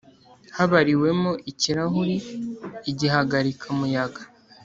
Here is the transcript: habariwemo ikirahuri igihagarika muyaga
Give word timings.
habariwemo 0.55 1.31
ikirahuri 1.51 2.17
igihagarika 2.91 3.65
muyaga 3.77 4.21